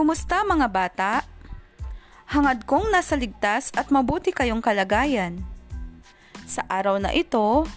[0.00, 1.28] Kumusta mga bata?
[2.24, 5.44] Hangad kong nasa ligtas at mabuti kayong kalagayan.
[6.48, 7.68] Sa araw na ito,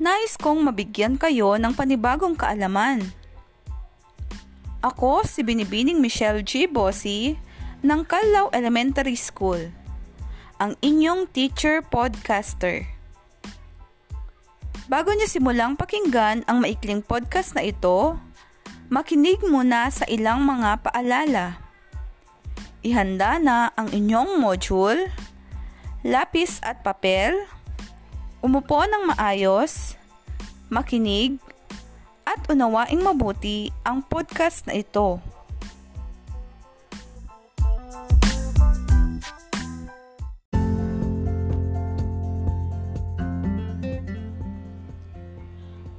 [0.00, 3.04] nais kong mabigyan kayo ng panibagong kaalaman.
[4.80, 6.64] Ako si Binibining Michelle G.
[6.64, 7.36] Bossi
[7.84, 9.68] ng Kalaw Elementary School,
[10.56, 12.88] ang inyong teacher podcaster.
[14.88, 18.16] Bago niyo simulang pakinggan ang maikling podcast na ito,
[18.94, 21.58] makinig muna sa ilang mga paalala.
[22.86, 25.10] Ihanda na ang inyong module,
[26.06, 27.34] lapis at papel,
[28.38, 29.98] umupo ng maayos,
[30.70, 31.42] makinig,
[32.22, 35.18] at unawaing mabuti ang podcast na ito.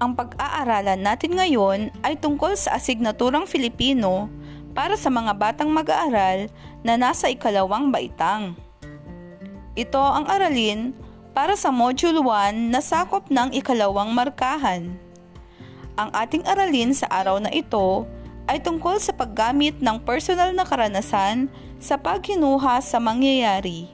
[0.05, 4.29] Ang pag-aaralan natin ngayon ay tungkol sa asignaturang Filipino
[4.77, 6.45] para sa mga batang mag-aaral
[6.85, 8.53] na nasa ikalawang baitang.
[9.73, 10.93] Ito ang aralin
[11.33, 14.93] para sa Module 1 na sakop ng ikalawang markahan.
[15.97, 18.05] Ang ating aralin sa araw na ito
[18.45, 21.49] ay tungkol sa paggamit ng personal na karanasan
[21.81, 23.89] sa paghinuha sa mangyayari.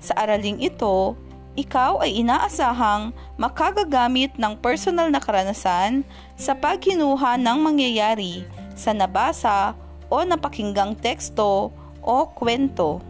[0.00, 1.12] Sa araling ito,
[1.56, 6.04] ikaw ay inaasahang makagagamit ng personal na karanasan
[6.36, 8.44] sa paghinuha ng mangyayari
[8.76, 9.72] sa nabasa
[10.12, 11.72] o napakinggang teksto
[12.04, 13.00] o kwento.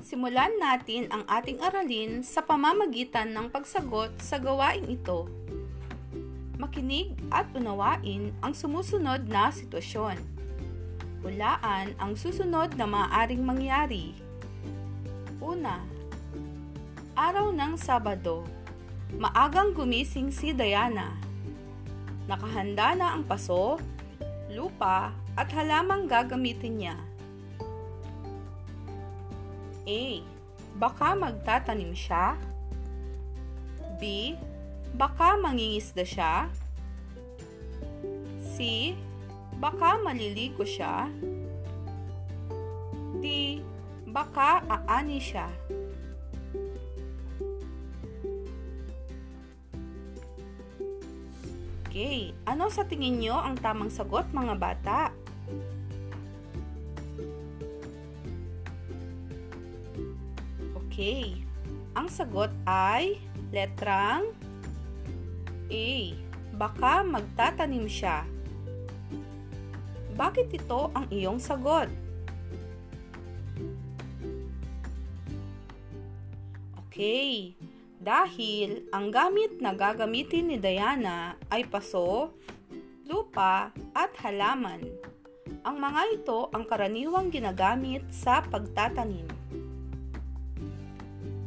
[0.00, 5.26] Simulan natin ang ating aralin sa pamamagitan ng pagsagot sa gawain ito
[6.60, 10.20] makinig at unawain ang sumusunod na sitwasyon.
[11.24, 14.12] Hulaan ang susunod na maaaring mangyari.
[15.40, 15.80] Una,
[17.16, 18.44] araw ng Sabado,
[19.16, 21.16] maagang gumising si Diana.
[22.28, 23.80] Nakahanda na ang paso,
[24.52, 26.96] lupa at halamang gagamitin niya.
[29.88, 30.02] A.
[30.76, 32.36] Baka magtatanim siya.
[33.96, 34.36] B
[34.94, 36.34] baka mangingisda siya.
[38.40, 38.92] C.
[39.60, 41.08] Baka maliligo siya.
[43.20, 43.60] D.
[44.10, 45.46] Baka aani siya.
[51.90, 55.00] Okay, ano sa tingin nyo ang tamang sagot mga bata?
[60.78, 61.42] Okay,
[61.98, 63.18] ang sagot ay
[63.50, 64.30] letrang
[65.70, 65.88] A.
[66.58, 68.26] Baka magtatanim siya.
[70.18, 71.88] Bakit ito ang iyong sagot?
[76.90, 77.56] Okay,
[77.96, 82.36] dahil ang gamit na gagamitin ni Diana ay paso,
[83.08, 84.84] lupa at halaman.
[85.64, 89.24] Ang mga ito ang karaniwang ginagamit sa pagtatanim.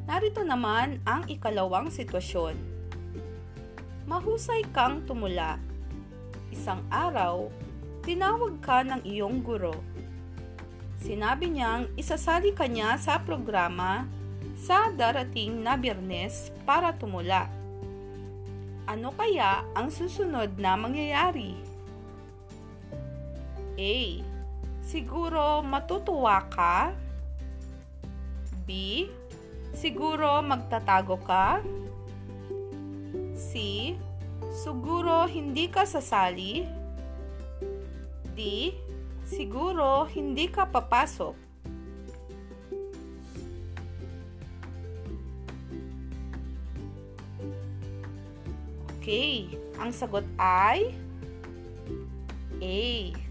[0.10, 2.73] Narito naman ang ikalawang sitwasyon
[4.04, 5.56] mahusay kang tumula.
[6.52, 7.48] Isang araw,
[8.04, 9.74] tinawag ka ng iyong guro.
[11.00, 14.08] Sinabi niyang isasali ka niya sa programa
[14.60, 17.48] sa darating na biyernes para tumula.
[18.88, 21.56] Ano kaya ang susunod na mangyayari?
[23.80, 23.96] A.
[24.84, 26.92] Siguro matutuwa ka?
[28.68, 29.08] B.
[29.74, 31.64] Siguro magtatago ka?
[33.54, 33.94] C.
[34.50, 36.66] Siguro hindi ka sasali.
[38.34, 38.74] D.
[39.30, 41.38] Siguro hindi ka papasok.
[48.98, 50.90] Okay, ang sagot ay
[52.58, 52.82] A.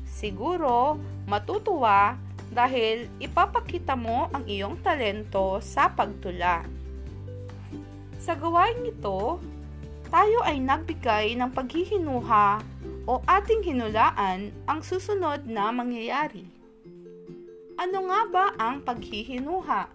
[0.07, 2.15] Siguro matutuwa
[2.53, 6.63] dahil ipapakita mo ang iyong talento sa pagtula.
[8.21, 9.41] Sa gawain ito,
[10.13, 12.61] tayo ay nagbigay ng paghihinuha
[13.09, 16.45] o ating hinulaan ang susunod na mangyayari.
[17.81, 19.89] Ano nga ba ang paghihinuha?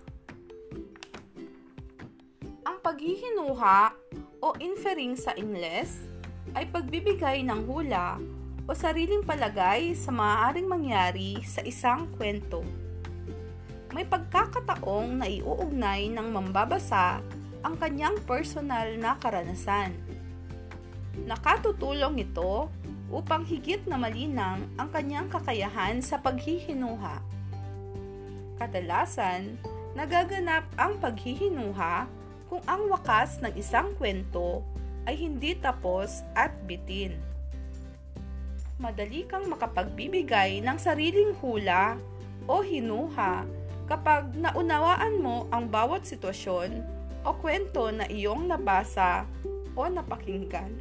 [2.66, 3.94] Ang paghihinuha
[4.42, 6.02] o inferring sa Ingles
[6.58, 8.18] ay pagbibigay ng hula
[8.66, 12.66] o sariling palagay sa maaaring mangyari sa isang kwento.
[13.94, 17.22] May pagkakataong na iuugnay ng mambabasa
[17.62, 20.07] ang kanyang personal na karanasan.
[21.26, 22.70] Nakatutulong ito
[23.10, 27.24] upang higit na malinang ang kanyang kakayahan sa paghihinuha.
[28.62, 29.58] Kadalasan,
[29.98, 32.06] Nagaganap ang paghihinuha
[32.54, 34.62] kung ang wakas ng isang kwento
[35.10, 37.18] ay hindi tapos at bitin.
[38.78, 41.98] Madali kang makapagbibigay ng sariling hula
[42.46, 43.42] o hinuha
[43.90, 46.86] kapag naunawaan mo ang bawat sitwasyon
[47.26, 49.26] o kwento na iyong nabasa
[49.74, 50.78] o napakinggan.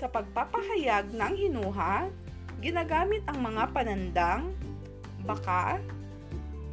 [0.00, 2.08] Sa pagpapahayag ng hinuha,
[2.64, 4.48] ginagamit ang mga panandang,
[5.28, 5.76] baka,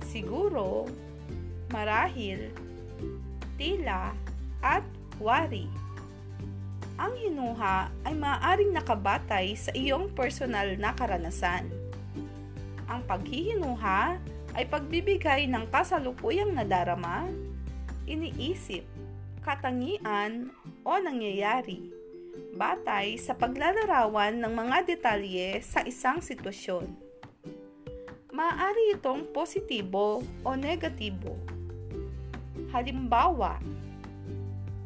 [0.07, 0.87] siguro,
[1.67, 2.55] marahil,
[3.59, 4.15] tila,
[4.63, 4.87] at
[5.19, 5.67] wari.
[6.95, 11.67] Ang hinuha ay maaaring nakabatay sa iyong personal na karanasan.
[12.87, 14.23] Ang paghihinuha
[14.55, 17.27] ay pagbibigay ng kasalukuyang nadarama,
[18.07, 18.87] iniisip,
[19.43, 20.47] katangian
[20.87, 21.96] o nangyayari
[22.57, 26.89] batay sa paglalarawan ng mga detalye sa isang sitwasyon.
[28.33, 31.37] Maaari itong positibo o negatibo.
[32.73, 33.61] Halimbawa,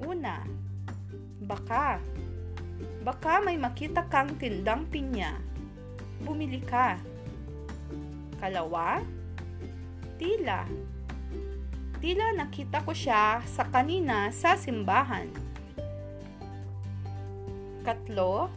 [0.03, 0.44] una,
[1.39, 2.03] baka.
[3.01, 5.39] Baka may makita kang tindang pinya.
[6.21, 7.00] Bumili ka.
[8.38, 9.01] Kalawa,
[10.19, 10.67] tila.
[11.97, 15.50] Tila nakita ko siya sa kanina sa simbahan.
[17.81, 18.48] Katlo,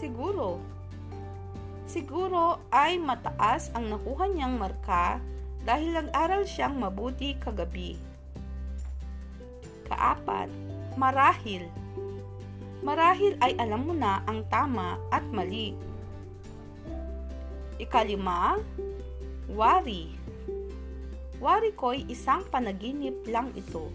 [0.00, 0.58] siguro
[1.88, 5.24] Siguro ay mataas ang nakuha niyang marka
[5.64, 7.96] dahil nag-aral siyang mabuti kagabi.
[9.88, 10.52] Kaapat,
[11.00, 11.64] marahil.
[12.84, 15.72] Marahil ay alam mo na ang tama at mali.
[17.80, 18.60] Ikalima,
[19.48, 20.12] wari.
[21.40, 23.88] Wari ko'y isang panaginip lang ito.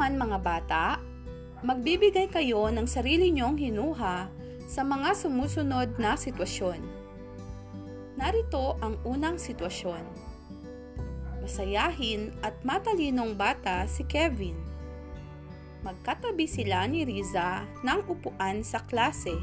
[0.00, 0.84] Naman mga bata,
[1.60, 4.32] magbibigay kayo ng sarili niyong hinuha
[4.64, 6.80] sa mga sumusunod na sitwasyon.
[8.16, 10.00] Narito ang unang sitwasyon.
[11.44, 14.56] Masayahin at matalinong bata si Kevin.
[15.84, 19.36] Magkatabi sila ni Riza ng upuan sa klase.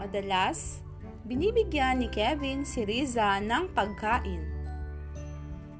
[0.00, 0.80] Madalas,
[1.28, 4.57] binibigyan ni Kevin si Riza ng pagkain.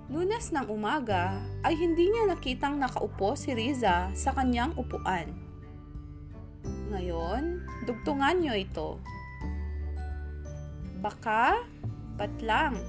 [0.08, 5.28] Lunas ng umaga ay hindi niya nakitang nakaupo si Riza sa kanyang upuan.
[6.88, 8.90] Ngayon, dugtungan niyo ito.
[11.05, 11.60] Baka,
[12.16, 12.81] patlang.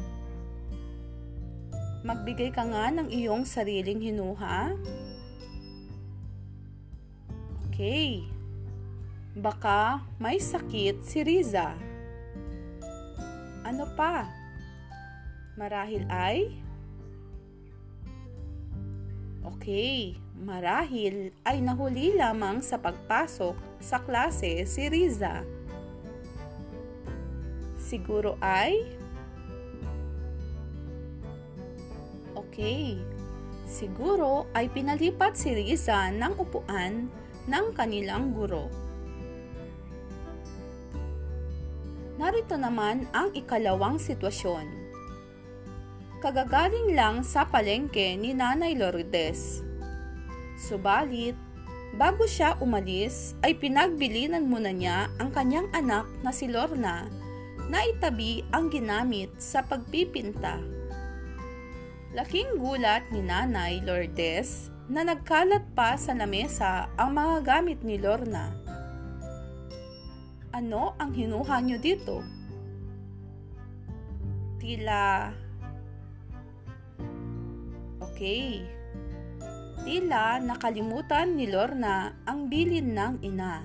[2.08, 4.72] Magbigay ka nga ng iyong sariling hinuha.
[7.68, 8.24] Okay.
[9.36, 11.76] Baka may sakit si Riza.
[13.68, 14.24] Ano pa?
[15.60, 16.69] Marahil ay
[19.50, 20.14] Okay,
[20.46, 25.42] marahil ay nahuli lamang sa pagpasok sa klase si Riza.
[27.74, 28.86] Siguro ay
[32.38, 33.02] Okay,
[33.66, 37.10] siguro ay pinalipat si Riza ng upuan
[37.50, 38.70] ng kanilang guro.
[42.22, 44.89] Narito naman ang ikalawang sitwasyon
[46.20, 49.64] kagagaling lang sa palengke ni Nanay Lourdes.
[50.60, 51.40] Subalit,
[51.96, 57.08] bago siya umalis ay pinagbilinan muna niya ang kanyang anak na si Lorna
[57.72, 60.60] na itabi ang ginamit sa pagpipinta.
[62.12, 68.52] Laking gulat ni Nanay Lourdes na nagkalat pa sa lamesa ang mga gamit ni Lorna.
[70.52, 72.20] Ano ang hinuha niyo dito?
[74.60, 75.32] Tila
[78.20, 78.68] Okay.
[79.88, 83.64] Tila nakalimutan ni Lorna ang bilin ng ina.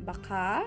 [0.00, 0.64] Baka?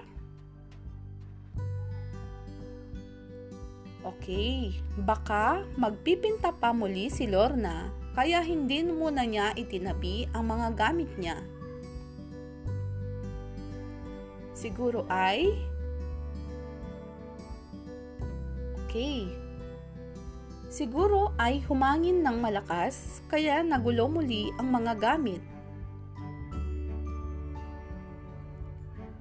[4.06, 11.10] Okay, baka magpipinta pa muli si Lorna kaya hindi muna niya itinabi ang mga gamit
[11.18, 11.42] niya.
[14.54, 15.50] Siguro ay
[18.86, 19.45] Okay,
[20.76, 25.40] Siguro ay humangin ng malakas kaya nagulo muli ang mga gamit.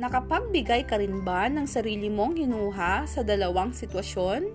[0.02, 4.50] Nakapagbigay ka rin ba ng sarili mong hinuha sa dalawang sitwasyon?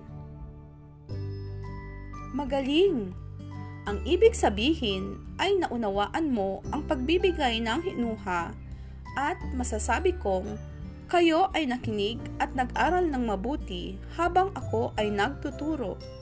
[2.36, 3.16] Magaling!
[3.88, 8.52] Ang ibig sabihin ay naunawaan mo ang pagbibigay ng hinuha
[9.16, 10.60] at masasabi kong
[11.08, 16.19] kayo ay nakinig at nag-aral ng mabuti habang ako ay nagtuturo.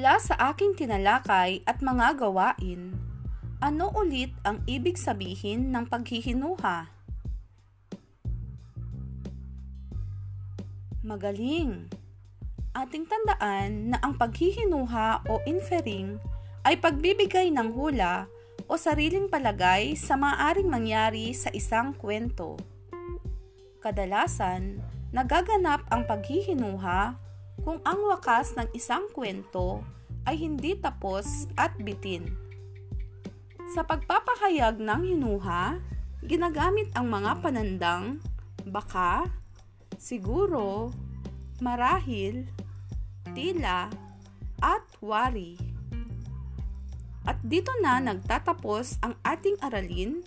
[0.00, 2.96] Mula sa aking tinalakay at mga gawain,
[3.60, 6.88] ano ulit ang ibig sabihin ng paghihinuha?
[11.04, 11.84] Magaling!
[12.72, 16.16] Ating tandaan na ang paghihinuha o inferring
[16.64, 18.24] ay pagbibigay ng hula
[18.72, 22.56] o sariling palagay sa maaring mangyari sa isang kwento.
[23.84, 24.80] Kadalasan,
[25.12, 27.28] nagaganap ang paghihinuha
[27.60, 29.84] kung ang wakas ng isang kwento
[30.24, 32.28] ay hindi tapos at bitin.
[33.70, 35.78] Sa pagpapahayag ng hinuha,
[36.26, 38.18] ginagamit ang mga panandang
[38.66, 39.30] baka,
[39.96, 40.90] siguro,
[41.62, 42.50] marahil,
[43.32, 43.88] tila,
[44.60, 45.56] at wari.
[47.24, 50.24] At dito na nagtatapos ang ating aralin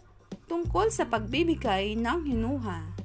[0.50, 3.03] tungkol sa pagbibigay ng hinuha.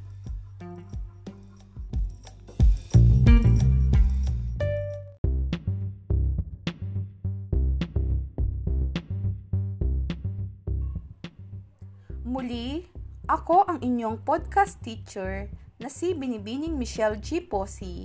[12.28, 12.84] Muli,
[13.24, 15.48] ako ang inyong podcast teacher
[15.80, 17.40] na si Binibining Michelle G.
[17.40, 18.04] Posi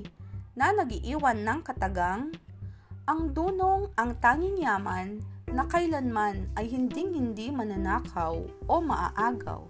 [0.56, 2.32] na nagiiwan ng katagang
[3.04, 5.20] ang dunong ang tanging yaman
[5.52, 9.68] na kailanman ay hinding-hindi mananakaw o maaagaw.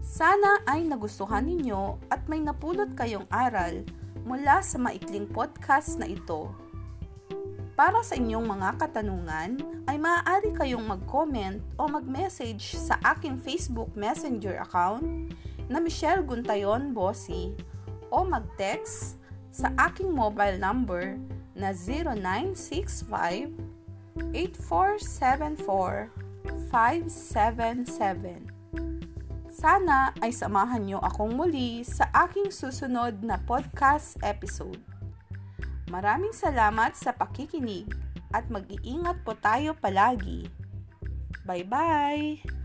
[0.00, 3.84] Sana ay nagustuhan ninyo at may napulot kayong aral
[4.24, 6.56] mula sa maikling podcast na ito.
[7.80, 9.56] Para sa inyong mga katanungan,
[9.88, 15.32] ay maaari kayong mag-comment o mag-message sa aking Facebook Messenger account
[15.64, 17.56] na Michelle Guntayon Bossy
[18.12, 19.16] o mag-text
[19.48, 21.16] sa aking mobile number
[21.56, 23.48] na 0965
[24.36, 26.12] 8474
[26.68, 28.44] 577.
[29.48, 34.99] Sana ay samahan niyo akong muli sa aking susunod na podcast episode.
[35.90, 37.90] Maraming salamat sa pakikinig
[38.30, 40.46] at mag-iingat po tayo palagi.
[41.42, 42.59] Bye-bye!